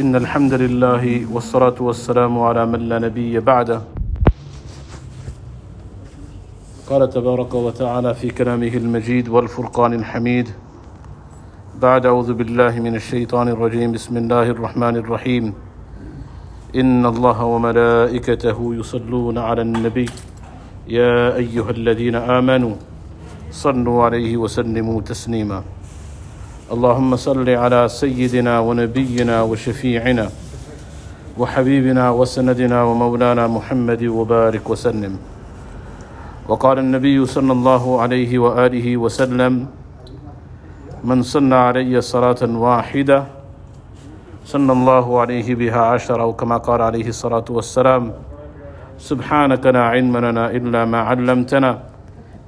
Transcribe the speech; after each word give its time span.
إن 0.00 0.16
الحمد 0.16 0.54
لله 0.54 1.26
والصلاة 1.34 1.74
والسلام 1.80 2.38
على 2.38 2.66
من 2.66 2.88
لا 2.88 2.98
نبي 2.98 3.40
بعده. 3.40 3.82
قال 6.86 7.10
تبارك 7.10 7.54
وتعالى 7.54 8.14
في 8.14 8.30
كلامه 8.30 8.74
المجيد 8.74 9.28
والفرقان 9.28 9.92
الحميد. 9.92 10.48
بعد 11.82 12.06
أعوذ 12.06 12.32
بالله 12.34 12.80
من 12.80 12.94
الشيطان 12.94 13.48
الرجيم. 13.48 13.92
بسم 13.92 14.16
الله 14.16 14.42
الرحمن 14.42 14.96
الرحيم. 14.96 15.54
إن 16.76 17.06
الله 17.06 17.44
وملائكته 17.44 18.74
يصلون 18.74 19.38
على 19.38 19.62
النبي. 19.62 20.06
يا 20.88 21.36
أيها 21.36 21.70
الذين 21.70 22.14
آمنوا 22.14 22.74
صلوا 23.50 24.04
عليه 24.04 24.36
وسلموا 24.36 25.00
تسليما. 25.00 25.62
اللهم 26.68 27.16
صل 27.16 27.48
على 27.48 27.88
سيدنا 27.88 28.60
ونبينا 28.60 29.42
وشفيعنا 29.42 30.26
وحبيبنا 31.38 32.10
وسندنا 32.10 32.78
ومولانا 32.82 33.46
محمد 33.46 34.02
وبارك 34.04 34.70
وسلم. 34.70 35.16
وقال 36.48 36.78
النبي 36.78 37.26
صلى 37.26 37.52
الله 37.52 38.00
عليه 38.00 38.38
وآله 38.38 38.96
وسلم 38.96 39.66
من 41.04 41.22
صلى 41.22 41.54
علي 41.54 42.00
صلاة 42.00 42.42
واحدة 42.44 43.24
صلى 44.44 44.72
الله 44.72 45.20
عليه 45.20 45.54
بها 45.54 45.80
عشر 45.80 46.20
أو 46.20 46.32
كما 46.32 46.56
قال 46.56 46.82
عليه 46.82 47.08
الصلاة 47.08 47.48
والسلام 47.48 48.12
سبحانك 48.98 49.64
لا 49.66 49.82
علم 49.96 50.16
لنا 50.16 50.50
إلا 50.50 50.84
ما 50.84 51.00
علمتنا 51.00 51.78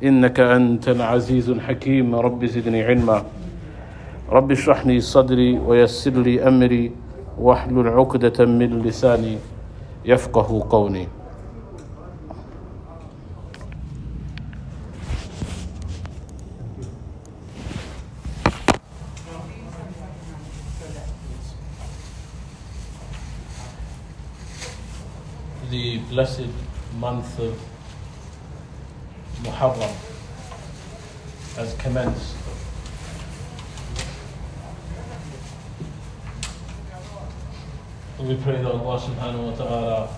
إنك 0.05 0.41
أنت 0.41 0.89
العزيز 0.89 1.51
الحكيم 1.51 2.15
رب 2.15 2.45
زدني 2.45 2.85
علما. 2.85 3.40
رب 4.31 4.51
اشرح 4.53 4.87
لي 4.87 5.01
صدري 5.01 5.59
ويسر 5.59 6.11
لي 6.11 6.49
أمري 6.49 6.93
واحلل 7.39 7.89
عقدة 7.89 8.45
من 8.47 8.83
لساني 8.83 9.39
يفقه 10.05 10.67
قولي 10.71 11.07
the 25.71 25.99
blessed 26.11 26.49
month 26.99 27.39
of 27.39 27.57
Muharram 29.45 29.95
has 31.57 31.75
commenced. 31.75 32.50
We 38.21 38.37
pray 38.37 38.61
that 38.61 38.71
Allah 38.71 39.01
subhanahu 39.01 39.51
wa 39.51 39.57
ta'ala 39.57 40.17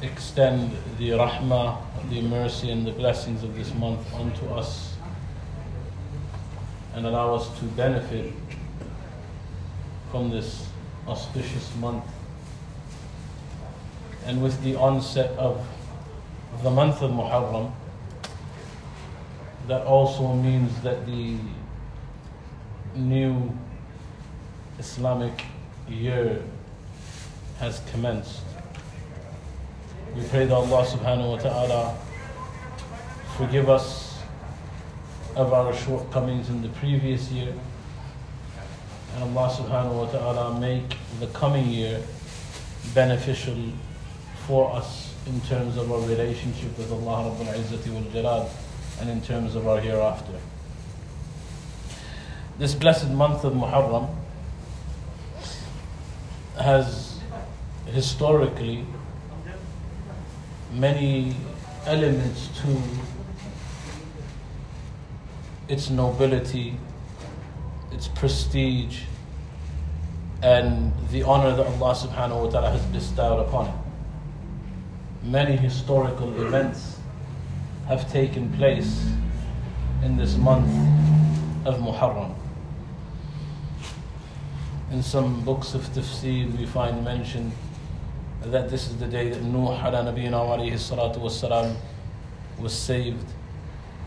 extend 0.00 0.72
the 0.96 1.10
rahmah, 1.10 1.76
the 2.08 2.22
mercy 2.22 2.70
and 2.70 2.86
the 2.86 2.92
blessings 2.92 3.42
of 3.44 3.54
this 3.54 3.74
month 3.74 4.00
unto 4.14 4.48
us 4.48 4.96
and 6.94 7.04
allow 7.04 7.34
us 7.34 7.46
to 7.58 7.66
benefit 7.76 8.32
from 10.10 10.30
this 10.30 10.66
auspicious 11.06 11.76
month. 11.76 12.04
And 14.24 14.42
with 14.42 14.62
the 14.62 14.76
onset 14.76 15.30
of 15.36 15.60
the 16.62 16.70
month 16.70 17.02
of 17.02 17.10
Muharram, 17.10 17.70
that 19.66 19.84
also 19.84 20.32
means 20.32 20.72
that 20.80 21.04
the 21.04 21.36
new 22.96 23.52
Islamic 24.78 25.44
year 25.88 26.42
has 27.58 27.80
commenced. 27.90 28.42
We 30.14 30.22
pray 30.28 30.46
that 30.46 30.54
Allah 30.54 30.84
subhanahu 30.86 31.30
wa 31.30 31.38
ta'ala 31.38 31.98
forgive 33.36 33.68
us 33.68 34.18
of 35.36 35.52
our 35.52 35.72
shortcomings 35.74 36.48
in 36.48 36.62
the 36.62 36.68
previous 36.70 37.30
year 37.30 37.54
and 39.14 39.22
Allah 39.36 39.50
subhanahu 39.50 39.94
wa 39.94 40.06
ta'ala 40.06 40.60
make 40.60 40.96
the 41.20 41.26
coming 41.28 41.66
year 41.68 42.00
beneficial 42.94 43.56
for 44.46 44.72
us 44.74 45.14
in 45.26 45.40
terms 45.42 45.76
of 45.76 45.90
our 45.90 46.00
relationship 46.08 46.76
with 46.78 46.90
Allah 46.92 47.30
Rabbul 47.30 47.52
Izzati 47.54 47.92
wal 47.92 48.10
Jalal 48.12 48.50
and 49.00 49.10
in 49.10 49.20
terms 49.20 49.54
of 49.54 49.66
our 49.66 49.80
hereafter. 49.80 50.38
This 52.58 52.74
blessed 52.74 53.10
month 53.10 53.44
of 53.44 53.52
Muharram 53.54 54.08
has 56.60 57.20
historically 57.86 58.84
many 60.72 61.34
elements 61.86 62.48
to 62.60 62.82
its 65.68 65.90
nobility, 65.90 66.76
its 67.92 68.08
prestige, 68.08 69.02
and 70.42 70.92
the 71.10 71.22
honor 71.22 71.54
that 71.56 71.66
Allah 71.66 71.94
subhanahu 71.94 72.44
wa 72.44 72.50
ta'ala 72.50 72.70
has 72.70 72.82
bestowed 72.86 73.46
upon 73.46 73.68
it 73.68 73.74
many 75.22 75.56
historical 75.56 76.32
events 76.40 76.98
have 77.86 78.10
taken 78.10 78.50
place 78.52 79.04
in 80.02 80.16
this 80.16 80.36
month 80.36 80.68
of 81.66 81.78
Muharram. 81.80 82.34
In 84.90 85.02
some 85.02 85.44
books 85.44 85.74
of 85.74 85.82
tafsir, 85.92 86.50
we 86.56 86.64
find 86.64 87.04
mention 87.04 87.52
that 88.40 88.70
this 88.70 88.88
is 88.88 88.96
the 88.96 89.06
day 89.06 89.28
that 89.28 89.42
Nuh 89.42 89.72
ala 89.72 90.02
nabiyina 90.10 91.76
was 92.58 92.72
saved. 92.72 93.26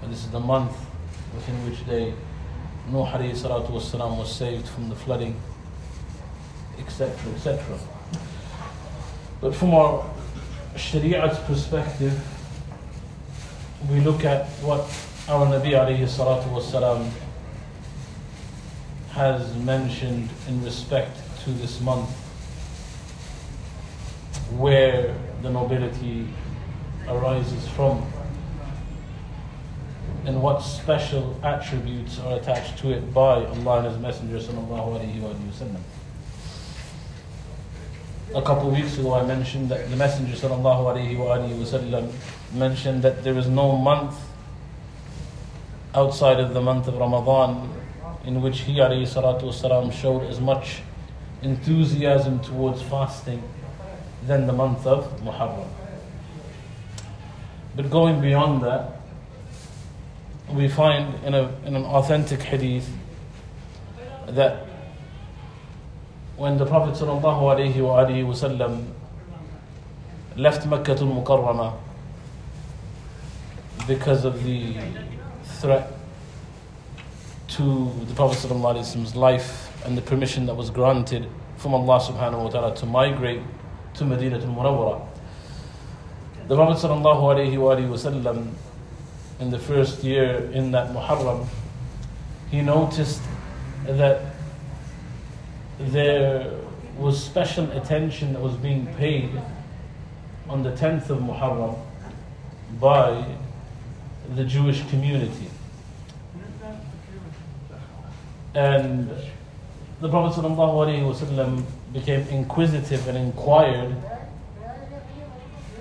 And 0.02 0.12
this 0.12 0.24
is 0.26 0.32
the 0.32 0.40
month 0.40 0.76
within 1.36 1.70
which 1.70 1.86
day 1.86 2.16
Nuh 2.90 3.06
alayhi 3.06 4.18
was 4.18 4.36
saved 4.36 4.68
from 4.68 4.90
the 4.90 4.96
flooding, 4.96 5.40
etc., 6.80 7.12
etc. 7.36 7.64
But 9.40 9.54
from 9.54 9.76
our 9.76 10.04
Shariah's 10.74 11.38
perspective, 11.46 12.20
we 13.88 14.00
look 14.00 14.26
at 14.26 14.48
what 14.64 14.82
our 15.30 15.46
Nabi 15.46 15.74
alayhi 15.74 16.08
salatu 16.08 16.52
has 19.12 19.56
mentioned 19.58 20.30
in 20.48 20.64
respect 20.64 21.18
to 21.44 21.52
this 21.52 21.82
month, 21.82 22.10
where 24.58 25.16
the 25.42 25.50
nobility 25.50 26.28
arises 27.08 27.68
from, 27.70 28.06
and 30.26 30.42
what 30.42 30.60
special 30.62 31.36
attributes 31.44 32.20
are 32.20 32.38
attached 32.38 32.78
to 32.78 32.92
it 32.92 33.14
by 33.14 33.44
Allah 33.44 33.80
and 33.80 33.88
His 33.88 33.98
Messenger 33.98 34.38
sallallahu 34.38 35.00
alayhi 35.00 35.20
wa 35.20 35.30
sallam. 35.52 35.82
A 38.34 38.42
couple 38.42 38.70
of 38.70 38.74
weeks 38.74 38.98
ago 38.98 39.16
I 39.16 39.24
mentioned 39.26 39.68
that 39.70 39.90
the 39.90 39.98
Messenger 39.98 40.36
sallallahu 40.36 40.96
alaihi 40.96 41.18
wasallam 41.18 42.14
mentioned 42.54 43.04
that 43.04 43.26
there 43.26 43.38
is 43.38 43.48
no 43.48 43.76
month 43.76 44.16
outside 45.94 46.40
of 46.40 46.54
the 46.54 46.62
month 46.62 46.88
of 46.88 46.96
Ramadan 46.96 47.70
in 48.25 48.43
which 48.43 48.61
he 48.61 48.75
alayhi 48.77 49.03
salatu 49.03 49.45
wasalam 49.45 49.93
showed 49.93 50.23
as 50.25 50.41
much 50.41 50.83
enthusiasm 51.43 52.41
towards 52.41 52.83
fasting 52.83 53.43
than 54.27 54.47
the 54.47 54.53
month 54.53 54.87
of 54.87 55.21
Muharram. 55.21 55.69
But 57.77 57.91
going 57.91 58.21
beyond 58.21 58.63
that, 58.63 58.93
we 60.51 60.69
find 60.69 61.15
in, 61.25 61.35
a, 61.35 61.51
in 61.65 61.77
an 61.77 61.85
authentic 61.85 62.41
hadith 62.43 62.89
that 64.29 64.67
when 66.37 66.59
the 66.59 66.67
Prophet 66.67 66.95
وسلم, 66.95 68.85
left 70.37 70.67
Makkah 70.67 70.93
al-Mukarramah 70.93 71.75
because 73.87 74.25
of 74.25 74.43
the 74.45 74.77
threat 75.45 75.93
to 77.52 77.92
the 78.06 78.14
Prophet 78.16 78.48
ﷺ's 78.48 79.16
life 79.16 79.86
and 79.86 79.98
the 79.98 80.02
permission 80.02 80.46
that 80.46 80.56
was 80.56 80.70
granted 80.70 81.28
from 81.58 81.74
Allah 81.74 82.00
subhanahu 82.00 82.44
wa 82.46 82.50
ta'ala 82.50 82.76
to 82.78 82.86
migrate 82.86 83.42
to 83.96 84.06
Medina 84.06 84.38
al-Munawwara. 84.38 85.06
The 86.48 86.56
Prophet 86.56 86.88
ﷺ 86.88 88.54
in 89.42 89.50
the 89.50 89.60
first 89.60 90.04
year 90.04 90.50
in 90.54 90.72
that 90.72 90.94
Muharram, 90.94 91.46
he 92.50 92.62
noticed 92.62 93.22
that 93.86 94.22
there 95.80 96.52
was 96.98 97.22
special 97.22 97.70
attention 97.72 98.34
that 98.34 98.42
was 98.42 98.56
being 98.56 98.88
paid 98.96 99.30
on 100.48 100.64
the 100.64 100.72
10th 100.72 101.10
of 101.10 101.20
Muharram 101.20 101.78
by 102.80 103.26
the 104.36 104.46
Jewish 104.46 104.88
community. 104.90 105.50
And 108.54 109.10
the 110.02 110.10
Prophet 110.10 110.42
ﷺ 110.42 111.64
became 111.94 112.28
inquisitive 112.28 113.08
and 113.08 113.18
inquired 113.18 113.96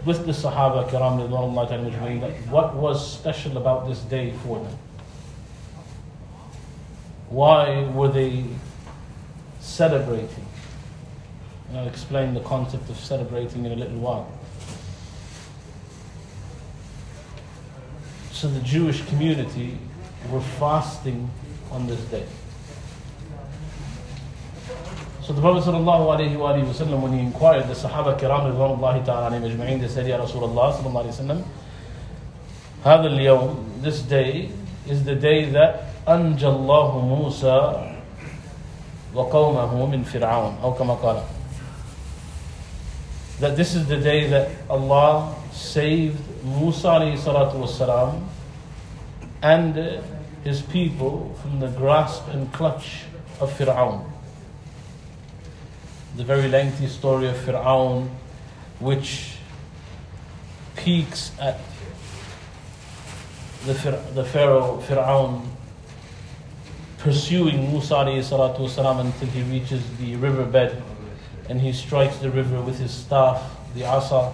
with 0.05 0.25
the 0.25 0.33
Sahaba 0.33 0.89
Kiram 0.89 2.49
what 2.49 2.75
was 2.75 3.13
special 3.13 3.57
about 3.57 3.89
this 3.89 4.01
day 4.01 4.33
for 4.45 4.63
them. 4.63 4.79
Why 7.29 7.85
were 7.85 8.09
they 8.09 8.45
celebrating? 9.61 10.47
And 11.69 11.79
I'll 11.79 11.89
explain 11.89 12.35
the 12.35 12.41
concept 12.41 12.89
of 12.89 12.99
celebrating 12.99 13.65
in 13.67 13.73
a 13.73 13.77
little 13.77 13.99
while. 13.99 14.31
So 18.33 18.49
the 18.49 18.61
Jewish 18.61 19.05
community 19.07 19.79
were 20.31 20.41
fasting 20.41 21.31
on 21.71 21.87
this 21.87 22.01
day. 22.05 22.27
So 25.31 25.35
the 25.37 25.43
Prophet 25.43 25.71
ﷺ, 25.71 27.01
when 27.01 27.13
he 27.13 27.21
inquired 27.21 27.69
the 27.69 27.75
Sahaba 27.75 28.19
Kiram 28.19 28.53
Ridwanullahi 28.53 29.05
ta'ala 29.05 29.31
ajma'in, 29.39 29.81
they 29.81 29.87
said, 29.87 30.09
Ya 30.09 30.19
Rasulullah 30.19 30.75
sallallahu 30.75 31.05
alayhi 31.07 31.29
wa 31.29 31.35
sallam, 31.37 31.45
هذا 32.83 33.07
اليوم, 33.07 33.81
this 33.81 34.03
day, 34.03 34.51
is 34.89 35.05
the 35.05 35.15
day 35.15 35.45
that 35.51 35.85
أنجى 36.09 36.47
الله 36.47 36.99
موسى 37.07 37.95
وقومه 39.15 39.87
من 39.87 40.03
فرعون 40.03 40.57
أو 40.65 40.75
كما 40.75 40.95
قال 41.01 41.23
that 43.39 43.57
this 43.57 43.77
is 43.77 43.87
the 43.87 43.99
day 43.99 44.27
that 44.27 44.51
Allah 44.69 45.33
saved 45.53 46.19
Musa 46.45 46.89
alayhi 46.89 47.23
wasalam 47.23 48.25
and 49.43 50.03
his 50.43 50.61
people 50.61 51.33
from 51.41 51.61
the 51.61 51.69
grasp 51.69 52.27
and 52.33 52.53
clutch 52.53 53.05
of 53.39 53.53
Fir'aun 53.57 54.10
the 56.16 56.24
very 56.24 56.48
lengthy 56.48 56.88
story 56.88 57.28
of 57.28 57.36
Fir'aun, 57.36 58.10
which 58.80 59.38
peaks 60.76 61.32
at 61.40 61.60
the, 63.66 63.74
the 64.14 64.24
Pharaoh, 64.24 64.82
Fir'aun, 64.88 65.46
pursuing 67.00 67.72
Musa 67.72 67.96
والسلام, 67.96 69.00
until 69.02 69.28
he 69.30 69.42
reaches 69.44 69.84
the 69.98 70.16
riverbed 70.16 70.82
and 71.50 71.62
he 71.62 71.72
strikes 71.72 72.18
the 72.18 72.32
river 72.32 72.62
with 72.62 72.80
his 72.80 72.92
staff, 72.92 73.44
the 73.76 73.86
asa, 73.86 74.34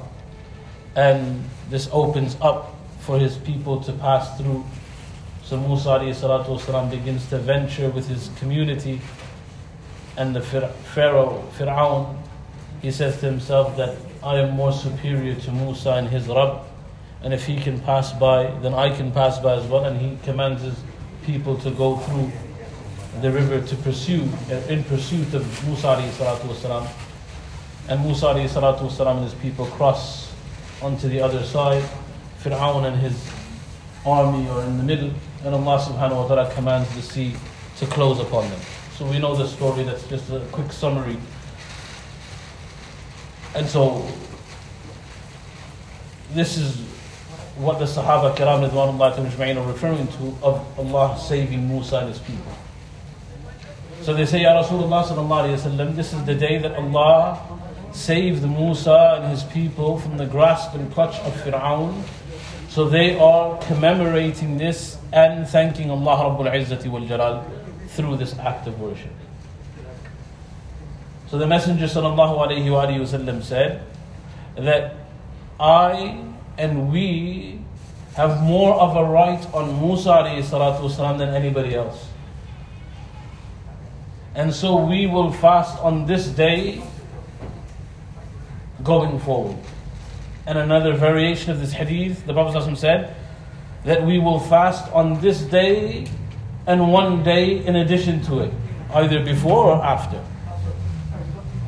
and 0.96 1.44
this 1.70 1.90
opens 1.92 2.38
up 2.42 2.76
for 3.00 3.18
his 3.18 3.38
people 3.38 3.82
to 3.82 3.92
pass 3.94 4.38
through. 4.38 4.64
So 5.44 5.58
Musa 5.58 5.90
والسلام, 5.90 6.92
begins 6.92 7.28
to 7.30 7.40
venture 7.40 7.90
with 7.90 8.08
his 8.08 8.30
community 8.38 9.02
and 10.18 10.36
the 10.36 10.42
Pharaoh, 10.42 11.44
Fir'aun, 11.58 12.18
he 12.82 12.92
says 12.92 13.20
to 13.20 13.26
himself 13.26 13.78
that 13.78 13.98
I 14.24 14.38
am 14.38 14.52
more 14.52 14.72
superior 14.72 15.36
to 15.36 15.52
Musa 15.52 15.94
and 15.94 16.08
his 16.08 16.28
Rabb, 16.28 16.62
and 17.24 17.34
if 17.34 17.46
he 17.46 17.60
can 17.60 17.80
pass 17.80 18.12
by, 18.14 18.48
then 18.62 18.74
I 18.74 18.96
can 18.96 19.12
pass 19.12 19.40
by 19.40 19.54
as 19.54 19.66
well. 19.68 19.86
And 19.86 20.00
he 20.00 20.18
commands 20.24 20.64
his 20.64 20.76
people 21.24 21.58
to 21.60 21.72
go 21.72 21.98
through 21.98 22.32
the 23.22 23.32
river 23.32 23.62
to 23.62 23.76
pursue, 23.78 24.28
uh, 24.50 24.56
in 24.70 24.84
pursuit 24.86 25.34
of 25.34 25.68
Musa 25.68 25.88
والسلام. 25.88 26.88
And 27.90 28.04
Musa 28.04 28.28
والسلام, 28.28 29.16
and 29.16 29.24
his 29.24 29.36
people 29.36 29.66
cross 29.68 30.34
onto 30.82 31.08
the 31.08 31.22
other 31.22 31.44
side. 31.44 31.84
Fir'aun 32.44 32.86
and 32.86 33.00
his 33.00 33.32
army 34.04 34.50
are 34.50 34.64
in 34.64 34.78
the 34.78 34.84
middle, 34.84 35.12
and 35.46 35.54
Allah 35.54 35.80
subhanahu 35.80 36.16
wa 36.16 36.28
ta'ala 36.28 36.54
commands 36.56 36.94
the 36.96 37.04
sea 37.04 37.36
to 37.78 37.86
close 37.86 38.20
upon 38.20 38.50
them. 38.50 38.60
So 38.97 39.05
we 39.05 39.19
know 39.19 39.37
the 39.37 39.47
story, 39.47 39.83
that's 39.83 40.09
just 40.09 40.31
a 40.31 40.41
quick 40.53 40.73
summary. 40.73 41.19
And 43.55 43.67
so, 43.67 44.09
this 46.33 46.57
is 46.57 46.79
what 47.57 47.79
the 47.79 47.85
Sahaba 47.85 48.35
Kiram 48.35 48.63
are 48.65 49.67
referring 49.67 50.07
to 50.07 50.37
of 50.43 50.79
Allah 50.79 51.19
saving 51.19 51.69
Musa 51.69 51.99
and 51.99 52.09
his 52.09 52.21
people. 52.21 52.53
So 54.01 54.15
they 54.15 54.25
say, 54.25 54.41
Ya 54.41 54.63
Rasulullah 54.63 55.05
sallallahu 55.05 55.95
this 55.95 56.15
is 56.15 56.25
the 56.25 56.35
day 56.35 56.57
that 56.57 56.75
Allah 56.77 57.39
saved 57.93 58.45
Musa 58.49 59.21
and 59.21 59.31
his 59.31 59.45
people 59.45 59.99
from 59.99 60.17
the 60.17 60.25
grasp 60.25 60.75
and 60.75 60.91
clutch 60.91 61.19
of 61.19 61.35
Fir'aun. 61.43 62.03
So 62.71 62.89
they 62.89 63.19
are 63.19 63.59
commemorating 63.59 64.57
this 64.57 64.97
and 65.13 65.47
thanking 65.47 65.91
Allah 65.91 66.35
Rabbul 66.35 66.51
Izzati 66.51 66.89
wal 66.89 67.05
Jalal 67.05 67.45
through 67.96 68.18
this 68.18 68.38
act 68.40 68.68
of 68.68 68.80
worship. 68.80 69.12
So 71.28 71.38
the 71.38 71.48
Messenger 71.48 71.86
وسلم, 71.86 73.44
said 73.44 73.84
that 74.56 74.96
I 75.60 76.24
and 76.58 76.92
we 76.92 77.60
have 78.16 78.42
more 78.42 78.76
of 78.76 78.98
a 78.98 79.04
right 79.06 79.46
on 79.54 79.80
Musa 79.80 80.10
والسلام, 80.10 81.18
than 81.18 81.34
anybody 81.34 81.76
else. 81.76 82.08
And 84.36 84.54
so 84.54 84.76
we 84.86 85.08
will 85.08 85.32
fast 85.32 85.78
on 85.80 86.06
this 86.06 86.28
day 86.28 86.84
going 88.84 89.20
forward. 89.20 89.58
And 90.46 90.58
another 90.58 90.94
variation 90.94 91.52
of 91.52 91.60
this 91.60 91.72
hadith, 91.72 92.26
the 92.26 92.34
Prophet 92.34 92.76
said 92.76 93.16
that 93.86 94.04
we 94.04 94.20
will 94.20 94.40
fast 94.40 94.92
on 94.92 95.22
this 95.22 95.42
day 95.42 96.08
and 96.67 96.93
one 96.93 97.23
day 97.23 97.65
in 97.65 97.77
addition 97.77 98.23
to 98.23 98.41
it, 98.41 98.53
either 98.95 99.25
before 99.25 99.67
or 99.67 99.85
after. 99.85 100.23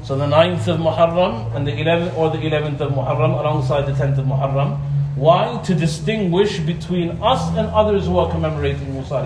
So 0.03 0.17
the 0.17 0.27
9th 0.27 0.69
of 0.69 0.81
Muharram 0.81 1.55
and 1.55 1.67
the 1.67 1.73
11th 1.73 2.17
or 2.17 2.31
the 2.31 2.39
11th 2.39 2.81
of 2.81 2.93
Muharram 2.93 3.39
alongside 3.39 3.83
the 3.83 3.93
10th 3.93 4.19
of 4.19 4.25
Muharram. 4.25 4.79
Why? 5.17 5.61
To 5.65 5.75
distinguish 5.75 6.61
between 6.61 7.23
us 7.23 7.49
and 7.57 7.69
others 7.69 8.07
who 8.07 8.19
are 8.19 8.31
commemorating 8.31 8.93
Musa 8.95 9.17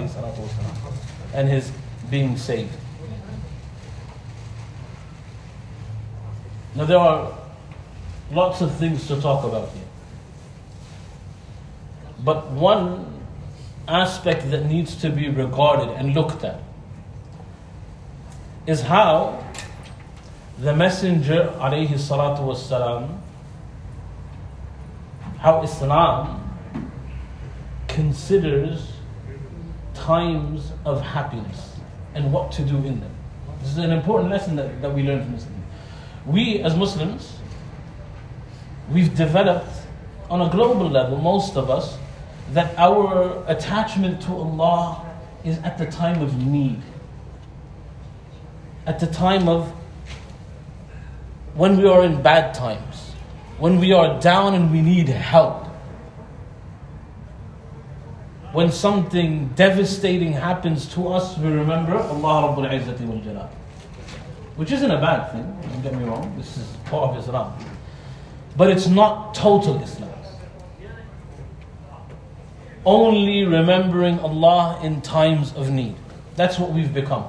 and 1.35 1.49
his 1.49 1.71
being 2.11 2.37
saved. 2.37 2.75
Now 6.75 6.85
there 6.85 6.99
are 6.99 7.33
lots 8.33 8.61
of 8.61 8.75
things 8.77 9.07
to 9.09 9.21
talk 9.21 9.45
about 9.45 9.71
here. 9.71 9.85
But 12.25 12.51
one 12.51 13.12
aspect 13.93 14.51
that 14.51 14.65
needs 14.67 14.97
to 14.97 15.11
be 15.11 15.29
regarded 15.29 15.91
and 15.91 16.15
looked 16.15 16.45
at 16.45 16.61
is 18.67 18.83
how 18.83 19.45
the 20.59 20.75
Messenger 20.75 21.53
alayhi 21.59 21.89
salatu 21.91 22.41
wasalam, 22.41 23.19
how 25.39 25.63
Islam 25.63 26.39
considers 27.89 28.93
times 29.95 30.73
of 30.87 31.03
happiness 31.03 31.77
and 32.15 32.33
what 32.33 32.53
to 32.53 32.63
do 32.63 32.77
in 32.77 33.01
them. 33.01 33.15
This 33.61 33.73
is 33.73 33.79
an 33.79 33.91
important 33.91 34.31
lesson 34.31 34.57
that, 34.57 34.81
that 34.81 34.93
we 34.93 35.03
learn 35.03 35.25
from 35.25 35.35
Islam. 35.35 35.65
We 36.27 36.61
as 36.61 36.77
Muslims, 36.77 37.37
we've 38.91 39.15
developed 39.17 39.71
on 40.31 40.41
a 40.41 40.51
global 40.51 40.89
level, 40.89 41.19
most 41.19 41.57
of 41.57 41.71
us, 41.71 41.99
that 42.53 42.79
our 42.79 43.43
attachment 43.49 44.21
to 44.23 44.33
Allah 44.33 45.07
is 45.45 45.59
at 45.59 45.79
the 45.79 45.87
time 45.87 46.23
of 46.23 46.47
need. 46.47 46.81
At 48.87 49.01
the 49.01 49.07
time 49.07 49.49
of 49.49 49.71
when 51.55 51.79
we 51.79 51.89
are 51.89 52.05
in 52.05 52.23
bad 52.23 52.55
times, 52.55 53.13
when 53.59 53.79
we 53.79 53.93
are 53.93 54.21
down 54.21 54.55
and 54.55 54.71
we 54.71 54.83
need 54.83 55.09
help, 55.09 55.67
when 58.53 58.71
something 58.71 59.49
devastating 59.55 60.33
happens 60.33 60.87
to 60.95 61.09
us, 61.09 61.39
we 61.39 61.49
remember 61.49 61.97
Allah 61.97 62.53
Rabbul 62.55 62.69
Izzati 62.71 63.07
wal 63.07 63.21
Jalal. 63.21 63.49
Which 64.57 64.73
isn't 64.73 64.91
a 64.91 65.01
bad 65.01 65.33
thing, 65.33 65.59
don't 65.63 65.83
get 65.83 65.95
me 65.95 66.05
wrong, 66.05 66.35
this 66.37 66.59
is 66.59 66.67
part 66.85 67.11
of 67.11 67.17
Islam. 67.17 67.55
But 68.59 68.69
it's 68.69 68.87
not 68.89 69.35
total 69.35 69.83
Islam 69.83 70.13
only 72.85 73.45
remembering 73.45 74.19
Allah 74.21 74.81
in 74.83 75.01
times 75.03 75.53
of 75.55 75.71
need. 75.71 75.95
That's 76.37 76.59
what 76.59 76.71
we've 76.73 76.93
become. 76.93 77.25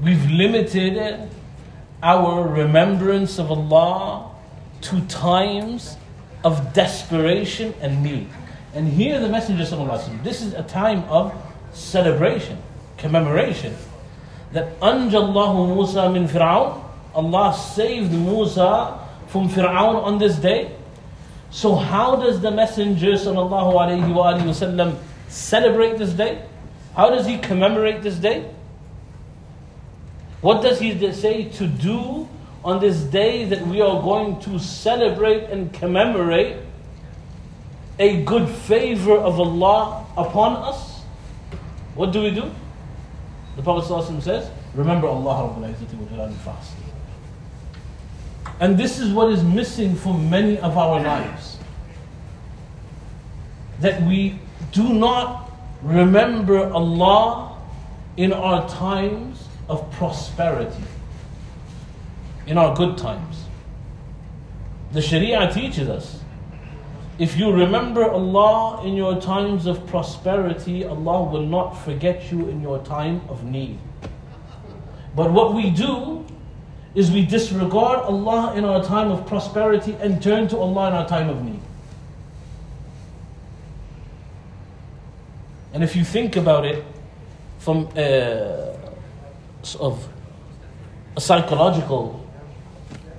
We've 0.00 0.30
limited 0.30 1.30
our 2.02 2.46
remembrance 2.46 3.38
of 3.38 3.50
Allah 3.50 4.30
to 4.82 5.00
times 5.06 5.96
of 6.44 6.72
desperation 6.74 7.74
and 7.80 8.02
need. 8.02 8.28
And 8.74 8.88
here 8.88 9.18
the 9.18 9.28
Messenger 9.28 9.64
this 10.22 10.42
is 10.42 10.52
a 10.52 10.62
time 10.62 11.04
of 11.04 11.34
celebration, 11.72 12.58
commemoration. 12.98 13.74
That 14.52 14.78
Anjallahu 14.80 15.74
Musa 15.74 16.10
min 16.10 16.28
Fir'aun, 16.28 16.82
Allah 17.14 17.54
saved 17.54 18.12
Musa 18.12 19.00
from 19.28 19.48
Fir'aun 19.48 19.96
on 20.04 20.18
this 20.18 20.36
day. 20.36 20.75
So, 21.51 21.75
how 21.75 22.15
does 22.15 22.39
the 22.41 22.49
Messenger 22.51 23.11
وسلم, 23.11 24.97
celebrate 25.27 25.97
this 25.97 26.13
day? 26.13 26.43
How 26.95 27.09
does 27.09 27.25
he 27.25 27.37
commemorate 27.37 28.01
this 28.01 28.15
day? 28.15 28.49
What 30.41 30.61
does 30.61 30.79
he 30.79 31.11
say 31.13 31.49
to 31.49 31.67
do 31.67 32.27
on 32.63 32.79
this 32.79 33.01
day 33.01 33.45
that 33.45 33.65
we 33.67 33.81
are 33.81 34.01
going 34.01 34.39
to 34.41 34.59
celebrate 34.59 35.43
and 35.49 35.71
commemorate 35.73 36.57
a 37.99 38.23
good 38.23 38.49
favor 38.49 39.17
of 39.17 39.39
Allah 39.39 40.05
upon 40.17 40.55
us? 40.57 41.01
What 41.95 42.11
do 42.11 42.21
we 42.23 42.31
do? 42.31 42.49
The 43.57 43.61
Prophet 43.61 43.89
ﷺ 43.91 44.21
says, 44.23 44.49
Remember 44.73 45.07
Allah 45.07 45.49
Rabbul 45.49 45.73
Izzati 45.73 45.93
wa 45.95 46.07
Jalal 46.09 46.31
fast. 46.45 46.71
And 48.60 48.78
this 48.78 48.98
is 48.98 49.12
what 49.12 49.30
is 49.30 49.42
missing 49.42 49.94
from 49.94 50.30
many 50.30 50.58
of 50.58 50.78
our 50.78 51.00
lives. 51.00 51.58
That 53.80 54.02
we 54.02 54.38
do 54.72 54.94
not 54.94 55.50
remember 55.82 56.70
Allah 56.72 57.58
in 58.16 58.32
our 58.32 58.66
times 58.68 59.46
of 59.68 59.90
prosperity, 59.92 60.84
in 62.46 62.56
our 62.56 62.74
good 62.74 62.96
times. 62.96 63.44
The 64.92 65.02
Sharia 65.02 65.52
teaches 65.52 65.88
us 65.88 66.20
if 67.18 67.38
you 67.38 67.50
remember 67.50 68.04
Allah 68.04 68.84
in 68.86 68.94
your 68.94 69.18
times 69.18 69.64
of 69.66 69.86
prosperity, 69.86 70.84
Allah 70.84 71.24
will 71.24 71.46
not 71.46 71.72
forget 71.72 72.30
you 72.30 72.48
in 72.48 72.60
your 72.60 72.78
time 72.80 73.22
of 73.30 73.42
need. 73.42 73.78
But 75.14 75.32
what 75.32 75.54
we 75.54 75.70
do 75.70 76.25
is 76.96 77.10
we 77.10 77.26
disregard 77.26 77.98
Allah 77.98 78.54
in 78.56 78.64
our 78.64 78.82
time 78.82 79.10
of 79.10 79.26
prosperity 79.26 79.94
and 80.00 80.20
turn 80.20 80.48
to 80.48 80.56
Allah 80.56 80.88
in 80.88 80.94
our 80.94 81.06
time 81.06 81.28
of 81.28 81.44
need. 81.44 81.60
And 85.74 85.84
if 85.84 85.94
you 85.94 86.04
think 86.04 86.36
about 86.36 86.64
it 86.64 86.82
from 87.58 87.88
uh, 87.94 88.00
a, 88.00 88.76
of 89.78 90.08
a 91.16 91.20
psychological 91.20 92.26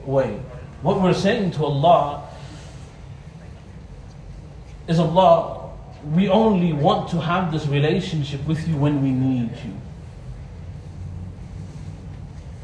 way, 0.06 0.40
what 0.82 1.00
we're 1.00 1.14
saying 1.14 1.52
to 1.52 1.66
Allah 1.66 2.28
is 4.88 5.00
Allah, 5.00 5.70
we 6.16 6.30
only 6.30 6.74
want 6.74 7.12
to 7.12 7.22
have 7.22 7.52
this 7.52 7.68
relationship 7.68 8.44
with 8.48 8.68
you 8.68 8.76
when 8.76 9.04
we 9.04 9.12
need 9.12 9.52
you. 9.64 9.74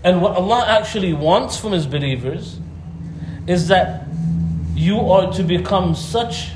And 0.03 0.21
what 0.21 0.35
Allah 0.35 0.65
actually 0.67 1.13
wants 1.13 1.57
from 1.57 1.71
His 1.71 1.87
believers 1.87 2.59
is 3.47 3.67
that 3.69 4.05
you 4.75 4.99
are 4.99 5.31
to 5.33 5.43
become 5.43 5.95
such 5.95 6.51